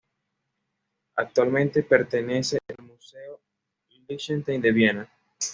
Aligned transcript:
Actualmente 1.17 1.83
pertenece 1.83 2.57
al 2.75 2.83
Museo 2.83 3.39
Liechtenstein 4.07 4.59
de 4.59 4.71
Viena. 4.71 5.09